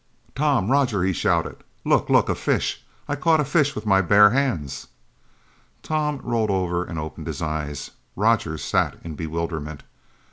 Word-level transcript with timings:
"Tom 0.33 0.71
Roger" 0.71 1.03
he 1.03 1.13
shouted. 1.13 1.57
"Look 1.85 2.09
look 2.09 2.27
a 2.27 2.33
fish 2.33 2.83
I 3.07 3.15
caught 3.15 3.39
a 3.39 3.45
fish 3.45 3.75
with 3.75 3.85
my 3.85 4.01
bare 4.01 4.31
hands!" 4.31 4.87
Tom 5.83 6.19
rolled 6.23 6.49
over 6.49 6.83
and 6.83 6.97
opened 6.97 7.27
his 7.27 7.39
eyes. 7.39 7.91
Roger 8.15 8.57
sat 8.57 8.97
in 9.03 9.13
bewilderment. 9.13 9.83